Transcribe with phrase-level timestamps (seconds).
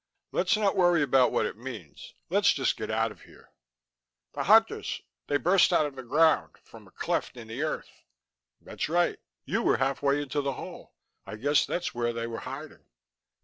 [0.31, 2.15] "Let's not worry about what it means.
[2.31, 3.51] Let's just get out of here."
[4.33, 8.01] "The Hunters they burst out of the ground from a cleft in the earth."
[8.59, 9.19] "That's right.
[9.45, 10.95] You were halfway into the hole.
[11.27, 12.87] I guess that's where they were hiding."